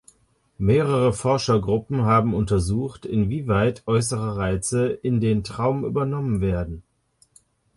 Mehrere 0.57 1.13
Forschergruppen 1.13 2.01
haben 2.05 2.33
untersucht, 2.33 3.05
inwieweit 3.05 3.83
äußere 3.85 4.35
Reize 4.35 4.87
in 4.89 5.21
den 5.21 5.43
Traum 5.43 5.85
übernommen 5.85 6.41
werden. 6.41 6.81